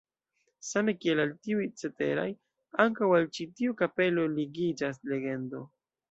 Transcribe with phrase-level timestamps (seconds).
[0.67, 2.25] Same kiel al tiuj ceteraj,
[2.85, 5.61] ankaŭ al ĉi tiu kapelo ligiĝas legendo.